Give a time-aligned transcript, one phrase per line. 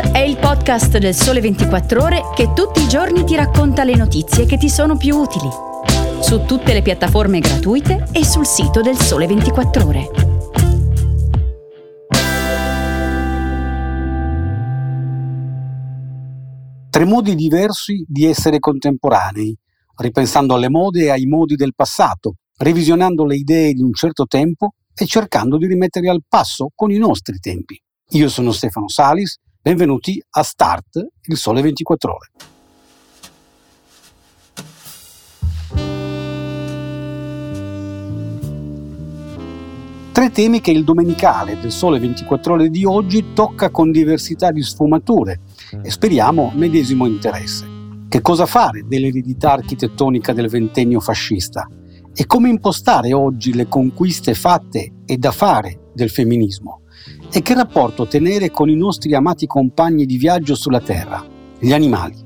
[0.00, 4.46] È il podcast del Sole 24 Ore che tutti i giorni ti racconta le notizie
[4.46, 5.48] che ti sono più utili.
[6.20, 10.10] Su tutte le piattaforme gratuite e sul sito del Sole 24 Ore.
[16.90, 19.56] Tre modi diversi di essere contemporanei,
[19.96, 24.74] ripensando alle mode e ai modi del passato, revisionando le idee di un certo tempo
[24.94, 27.80] e cercando di rimetterli al passo con i nostri tempi.
[28.12, 32.30] Io sono Stefano Salis, benvenuti a Start, il sole 24 ore.
[40.12, 44.62] Tre temi che il domenicale del Sole 24 ore di oggi tocca con diversità di
[44.62, 45.40] sfumature
[45.82, 47.66] e speriamo medesimo interesse.
[48.08, 51.68] Che cosa fare dell'eredità architettonica del ventennio fascista?
[52.12, 56.82] E come impostare oggi le conquiste fatte e da fare del femminismo?
[57.30, 61.22] E che rapporto tenere con i nostri amati compagni di viaggio sulla Terra,
[61.58, 62.16] gli animali?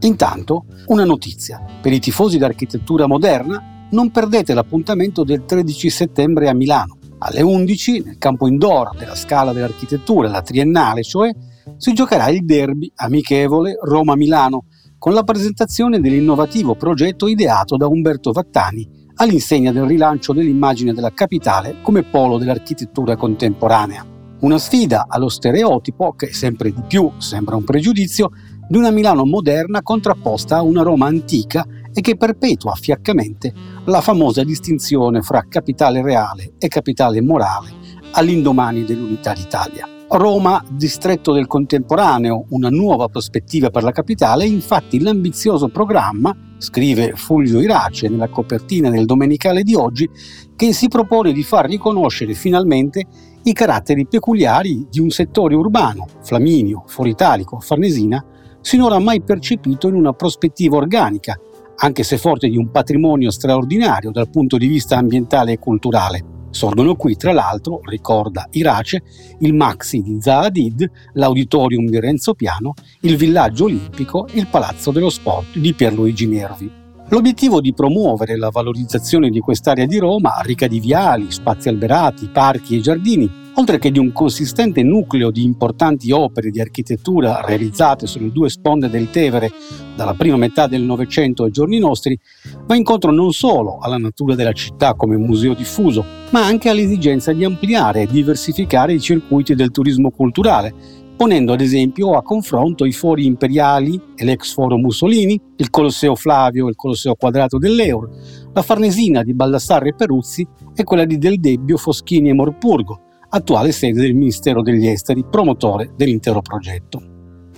[0.00, 1.64] Intanto, una notizia.
[1.80, 6.98] Per i tifosi d'architettura moderna, non perdete l'appuntamento del 13 settembre a Milano.
[7.18, 11.30] Alle 11, nel campo indoor della Scala dell'Architettura, la triennale cioè,
[11.78, 14.66] si giocherà il derby amichevole Roma-Milano,
[14.98, 21.76] con la presentazione dell'innovativo progetto ideato da Umberto Vattani all'insegna del rilancio dell'immagine della capitale
[21.80, 24.11] come polo dell'architettura contemporanea.
[24.42, 28.30] Una sfida allo stereotipo, che sempre di più sembra un pregiudizio,
[28.68, 33.52] di una Milano moderna contrapposta a una Roma antica e che perpetua fiaccamente
[33.84, 37.70] la famosa distinzione fra capitale reale e capitale morale
[38.10, 39.91] all'indomani dell'unità d'Italia.
[40.14, 47.60] Roma, distretto del contemporaneo, una nuova prospettiva per la capitale, infatti l'ambizioso programma, scrive Fulvio
[47.60, 50.06] Irace nella copertina del domenicale di oggi,
[50.54, 53.06] che si propone di far riconoscere finalmente
[53.44, 58.22] i caratteri peculiari di un settore urbano, Flaminio, Foritalico, Farnesina,
[58.60, 61.40] sinora mai percepito in una prospettiva organica,
[61.76, 66.31] anche se forte di un patrimonio straordinario dal punto di vista ambientale e culturale.
[66.52, 69.02] Sorgono qui, tra l'altro, ricorda Irace,
[69.40, 75.10] il Maxi di Zaadid, l'Auditorium di Renzo Piano, il Villaggio Olimpico e il Palazzo dello
[75.10, 76.70] Sport di Pierluigi Nervi.
[77.08, 82.76] L'obiettivo di promuovere la valorizzazione di quest'area di Roma, ricca di viali, spazi alberati, parchi
[82.76, 88.32] e giardini, oltre che di un consistente nucleo di importanti opere di architettura realizzate sulle
[88.32, 89.52] due sponde del Tevere
[89.94, 92.18] dalla prima metà del Novecento ai giorni nostri,
[92.66, 97.44] va incontro non solo alla natura della città come museo diffuso, ma anche all'esigenza di
[97.44, 100.74] ampliare e diversificare i circuiti del turismo culturale,
[101.14, 106.66] ponendo ad esempio a confronto i fori imperiali e l'ex foro Mussolini, il Colosseo Flavio
[106.66, 108.08] e il Colosseo Quadrato dell'Eur,
[108.52, 113.02] la Farnesina di Baldassarre e Peruzzi e quella di Del Debbio, Foschini e Morpurgo,
[113.34, 117.02] attuale sede del Ministero degli Esteri, promotore dell'intero progetto.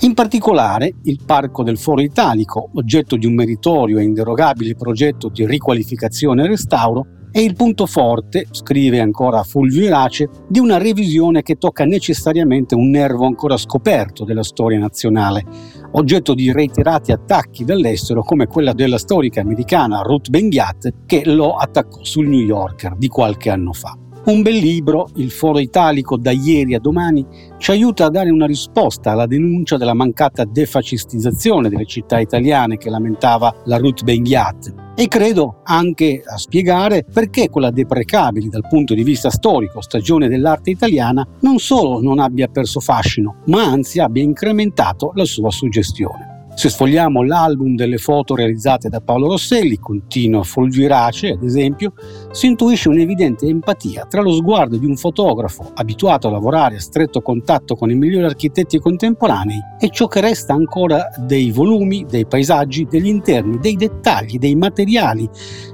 [0.01, 5.47] In particolare, il Parco del Foro Italico, oggetto di un meritorio e inderogabile progetto di
[5.47, 11.57] riqualificazione e restauro, è il punto forte, scrive ancora Fulvio Irace, di una revisione che
[11.57, 15.45] tocca necessariamente un nervo ancora scoperto della storia nazionale,
[15.93, 22.05] oggetto di reiterati attacchi dall'estero come quella della storica americana Ruth Bengiat che lo attaccò
[22.05, 23.99] sul New Yorker di qualche anno fa.
[24.27, 27.27] Un bel libro, Il Foro Italico da ieri a domani,
[27.59, 32.89] ci aiuta a dare una risposta alla denuncia della mancata defascistizzazione delle città italiane che
[32.89, 39.03] lamentava la Ruth Benguiat e credo anche a spiegare perché quella deprecabile dal punto di
[39.03, 45.13] vista storico stagione dell'arte italiana non solo non abbia perso fascino, ma anzi abbia incrementato
[45.15, 46.34] la sua suggestione.
[46.55, 51.95] Se sfogliamo l'album delle foto realizzate da Paolo Rosselli, continua Fulvio Irace, ad esempio,
[52.31, 57.23] si intuisce un'evidente empatia tra lo sguardo di un fotografo abituato a lavorare a stretto
[57.23, 62.87] contatto con i migliori architetti contemporanei e ciò che resta ancora dei volumi, dei paesaggi,
[62.89, 65.29] degli interni, dei dettagli, dei materiali,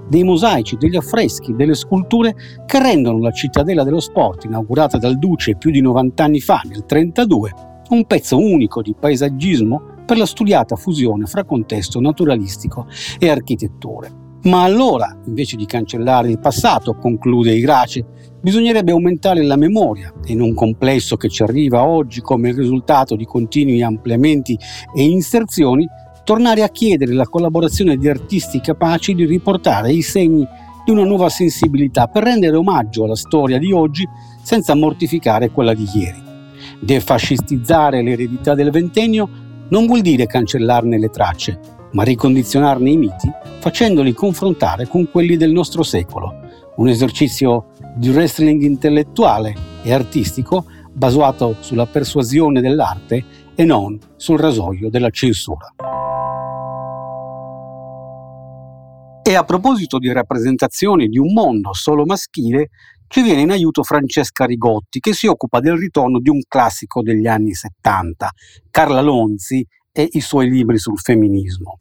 [0.09, 5.57] dei mosaici, degli affreschi, delle sculture che rendono la cittadella dello sport, inaugurata dal Duce
[5.57, 10.75] più di 90 anni fa, nel 1932, un pezzo unico di paesaggismo per la studiata
[10.75, 14.11] fusione fra contesto naturalistico e architetture.
[14.43, 18.05] Ma allora, invece di cancellare il passato, conclude Irace,
[18.43, 23.85] bisognerebbe aumentare la memoria in un complesso che ci arriva oggi come risultato di continui
[23.85, 24.59] ampliamenti
[24.93, 25.87] e inserzioni,
[26.25, 30.45] tornare a chiedere la collaborazione di artisti capaci di riportare i segni
[30.85, 34.05] di una nuova sensibilità per rendere omaggio alla storia di oggi
[34.43, 36.21] senza mortificare quella di ieri.
[36.81, 41.59] Defascistizzare l'eredità del ventennio non vuol dire cancellarne le tracce,
[41.93, 46.39] ma ricondizionarne i miti facendoli confrontare con quelli del nostro secolo.
[46.77, 53.25] Un esercizio di wrestling intellettuale e artistico basato sulla persuasione dell'arte
[53.55, 55.75] e non sul rasoio della censura.
[59.23, 62.71] E a proposito di rappresentazioni di un mondo solo maschile,
[63.11, 67.27] ci viene in aiuto Francesca Rigotti, che si occupa del ritorno di un classico degli
[67.27, 68.31] anni 70,
[68.71, 71.77] Carla Lonzi e i suoi libri sul femminismo.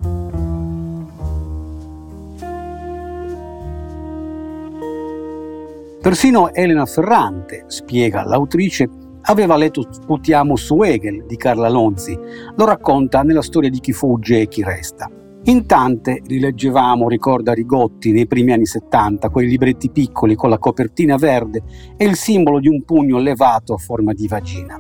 [6.02, 8.90] Persino Elena Ferrante, spiega l'autrice,
[9.22, 12.18] aveva letto Sputiamo su Hegel di Carla Lonzi,
[12.56, 15.08] lo racconta nella storia di chi fugge e chi resta.
[15.45, 21.15] In tante rileggevamo, ricorda Rigotti, nei primi anni 70, quei libretti piccoli con la copertina
[21.15, 21.63] verde
[21.95, 24.77] e il simbolo di un pugno levato a forma di vagina.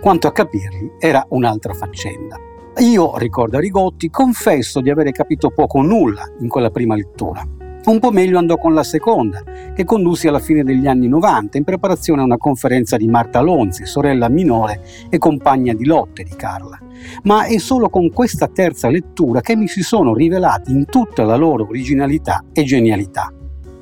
[0.00, 2.36] Quanto a capirli era un'altra faccenda.
[2.78, 7.61] Io, ricorda Rigotti, confesso di avere capito poco o nulla in quella prima lettura.
[7.84, 9.42] Un po' meglio andò con la seconda,
[9.74, 13.86] che condussi alla fine degli anni 90 in preparazione a una conferenza di Marta Lonzi,
[13.86, 16.78] sorella minore e compagna di lotte di Carla.
[17.24, 21.34] Ma è solo con questa terza lettura che mi si sono rivelati in tutta la
[21.34, 23.32] loro originalità e genialità.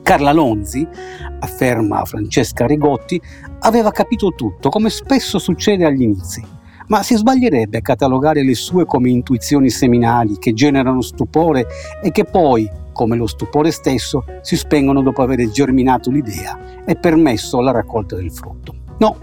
[0.03, 0.87] Carla Lonzi,
[1.41, 3.21] afferma Francesca Rigotti,
[3.59, 6.59] aveva capito tutto, come spesso succede agli inizi
[6.91, 11.67] ma si sbaglierebbe a catalogare le sue come intuizioni seminali che generano stupore
[12.03, 12.69] e che poi,
[13.01, 18.31] come lo stupore stesso, si spengono dopo aver germinato l'idea e permesso la raccolta del
[18.31, 18.75] frutto.
[18.99, 19.17] No,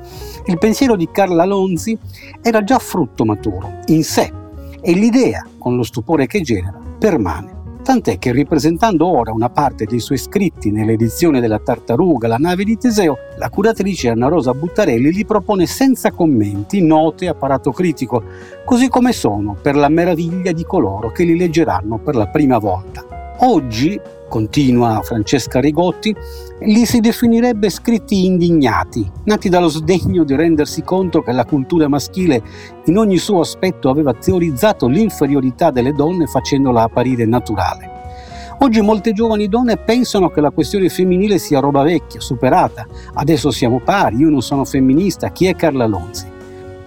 [0.48, 1.96] il pensiero di Carla Lonzi
[2.42, 4.34] era già frutto maturo, in sé,
[4.82, 7.54] e l'idea, con lo stupore che genera, permane
[7.84, 12.78] tant'è che ripresentando ora una parte dei suoi scritti nell'edizione della Tartaruga, la nave di
[12.78, 18.24] Teseo, la curatrice Anna Rosa Buttarelli li propone senza commenti, note, apparato critico,
[18.66, 23.07] così come sono, per la meraviglia di coloro che li leggeranno per la prima volta.
[23.42, 26.16] Oggi, continua Francesca Rigotti,
[26.62, 32.42] li si definirebbe scritti indignati, nati dallo sdegno di rendersi conto che la cultura maschile
[32.86, 37.92] in ogni suo aspetto aveva teorizzato l'inferiorità delle donne facendola apparire naturale.
[38.60, 42.88] Oggi molte giovani donne pensano che la questione femminile sia roba vecchia, superata.
[43.14, 46.26] Adesso siamo pari, io non sono femminista, chi è Carla Lonzi?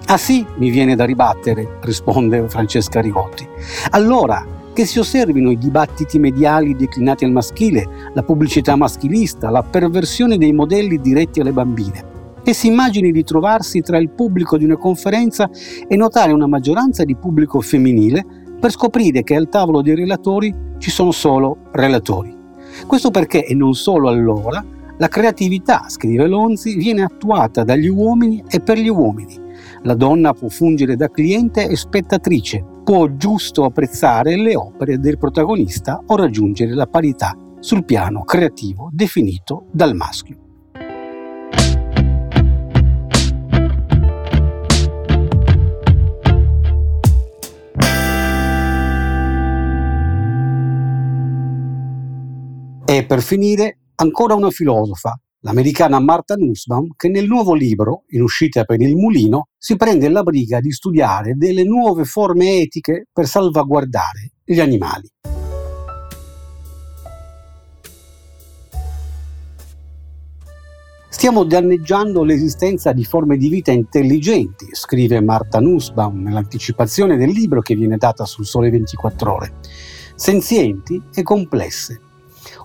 [0.07, 3.47] Ah sì, mi viene da ribattere, risponde Francesca Rigotti.
[3.91, 10.39] Allora, che si osservino i dibattiti mediali declinati al maschile, la pubblicità maschilista, la perversione
[10.39, 12.05] dei modelli diretti alle bambine,
[12.43, 15.51] che si immagini di trovarsi tra il pubblico di una conferenza
[15.87, 18.25] e notare una maggioranza di pubblico femminile
[18.61, 22.37] per scoprire che al tavolo dei relatori ci sono solo relatori.
[22.87, 24.65] Questo perché, e non solo allora,
[24.99, 29.39] la creatività, scrive Lonzi, viene attuata dagli uomini e per gli uomini.
[29.83, 36.03] La donna può fungere da cliente e spettatrice, può giusto apprezzare le opere del protagonista
[36.07, 40.37] o raggiungere la parità sul piano creativo definito dal maschio.
[52.85, 58.65] E per finire, ancora una filosofa, l'americana Martha Nussbaum, che nel nuovo libro, in uscita
[58.65, 64.33] per il mulino, si prende la briga di studiare delle nuove forme etiche per salvaguardare
[64.45, 65.09] gli animali.
[71.09, 77.75] Stiamo danneggiando l'esistenza di forme di vita intelligenti, scrive Marta Nussbaum nell'anticipazione del libro che
[77.75, 79.53] viene data sul Sole 24 ore,
[80.15, 82.01] senzienti e complesse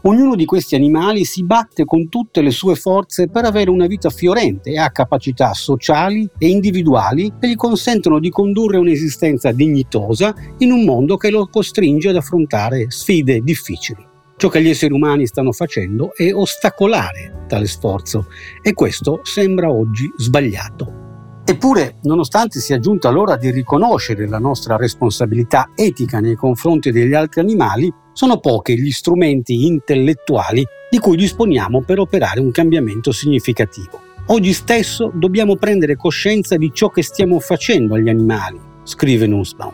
[0.08, 4.12] Ognuno di questi animali si batte con tutte le sue forze per avere una vita
[4.12, 10.72] fiorente e ha capacità sociali e individuali che gli consentono di condurre un'esistenza dignitosa in
[10.72, 14.06] un mondo che lo costringe ad affrontare sfide difficili.
[14.38, 18.28] Ciò che gli esseri umani stanno facendo è ostacolare tale sforzo
[18.62, 21.05] e questo sembra oggi sbagliato.
[21.48, 27.42] Eppure, nonostante sia giunta l'ora di riconoscere la nostra responsabilità etica nei confronti degli altri
[27.42, 34.02] animali, sono pochi gli strumenti intellettuali di cui disponiamo per operare un cambiamento significativo.
[34.28, 39.74] Oggi stesso dobbiamo prendere coscienza di ciò che stiamo facendo agli animali, scrive Nussbaum.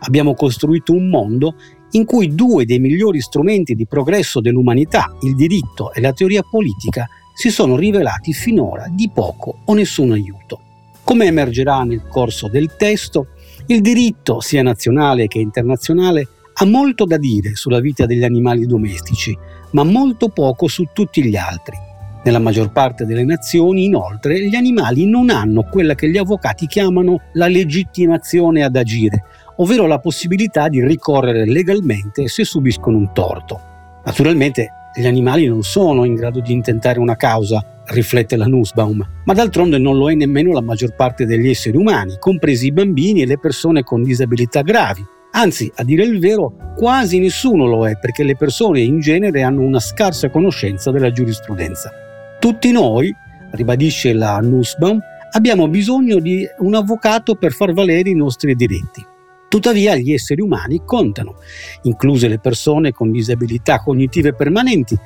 [0.00, 1.54] Abbiamo costruito un mondo
[1.92, 7.08] in cui due dei migliori strumenti di progresso dell'umanità, il diritto e la teoria politica,
[7.32, 10.60] si sono rivelati finora di poco o nessun aiuto.
[11.06, 13.28] Come emergerà nel corso del testo,
[13.66, 19.38] il diritto, sia nazionale che internazionale, ha molto da dire sulla vita degli animali domestici,
[19.70, 21.76] ma molto poco su tutti gli altri.
[22.24, 27.20] Nella maggior parte delle nazioni, inoltre, gli animali non hanno quella che gli avvocati chiamano
[27.34, 29.22] la legittimazione ad agire,
[29.58, 33.60] ovvero la possibilità di ricorrere legalmente se subiscono un torto.
[34.04, 39.32] Naturalmente gli animali non sono in grado di intentare una causa riflette la Nussbaum, ma
[39.32, 43.26] d'altronde non lo è nemmeno la maggior parte degli esseri umani, compresi i bambini e
[43.26, 45.04] le persone con disabilità gravi.
[45.32, 49.60] Anzi, a dire il vero, quasi nessuno lo è perché le persone in genere hanno
[49.60, 51.92] una scarsa conoscenza della giurisprudenza.
[52.40, 53.14] Tutti noi,
[53.50, 54.98] ribadisce la Nussbaum,
[55.32, 59.04] abbiamo bisogno di un avvocato per far valere i nostri diritti.
[59.48, 61.36] Tuttavia gli esseri umani contano,
[61.82, 64.98] incluse le persone con disabilità cognitive permanenti,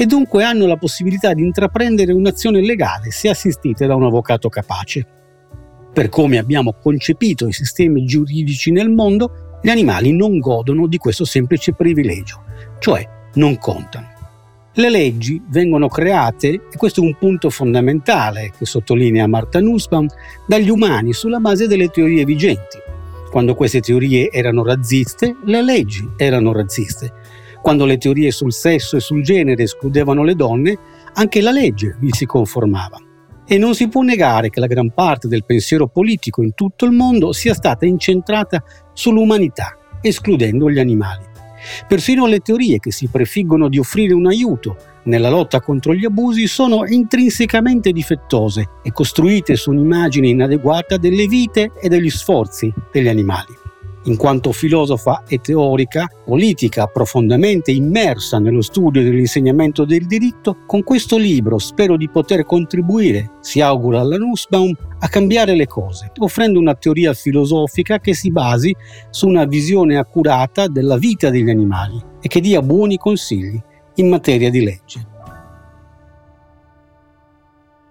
[0.00, 5.06] e dunque hanno la possibilità di intraprendere un'azione legale se assistite da un avvocato capace.
[5.92, 11.24] Per come abbiamo concepito i sistemi giuridici nel mondo, gli animali non godono di questo
[11.24, 12.44] semplice privilegio,
[12.78, 14.06] cioè non contano.
[14.74, 20.06] Le leggi vengono create, e questo è un punto fondamentale che sottolinea Marta Nussbaum,
[20.46, 22.78] dagli umani sulla base delle teorie vigenti.
[23.28, 27.12] Quando queste teorie erano razziste, le leggi erano razziste.
[27.62, 30.78] Quando le teorie sul sesso e sul genere escludevano le donne,
[31.14, 32.98] anche la legge vi si conformava.
[33.46, 36.92] E non si può negare che la gran parte del pensiero politico in tutto il
[36.92, 38.62] mondo sia stata incentrata
[38.92, 41.24] sull'umanità, escludendo gli animali.
[41.86, 44.76] Persino le teorie che si prefiggono di offrire un aiuto
[45.08, 51.72] nella lotta contro gli abusi sono intrinsecamente difettose e costruite su un'immagine inadeguata delle vite
[51.80, 53.67] e degli sforzi degli animali.
[54.08, 61.18] In quanto filosofa e teorica politica profondamente immersa nello studio dell'insegnamento del diritto, con questo
[61.18, 66.74] libro spero di poter contribuire, si augura alla Nussbaum, a cambiare le cose, offrendo una
[66.74, 68.74] teoria filosofica che si basi
[69.10, 73.60] su una visione accurata della vita degli animali e che dia buoni consigli
[73.96, 75.06] in materia di legge.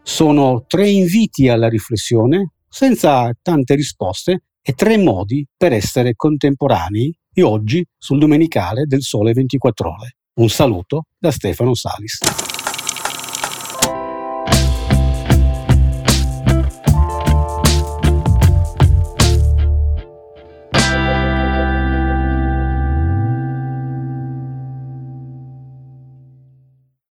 [0.02, 7.42] Sono tre inviti alla riflessione, senza tante risposte, e tre modi per essere contemporanei di
[7.42, 10.18] oggi sul Domenicale del Sole 24 Ore.
[10.42, 12.47] Un saluto da Stefano Salis.